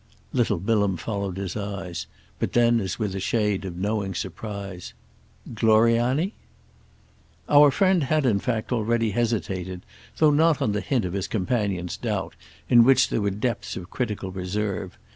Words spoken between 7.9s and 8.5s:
had in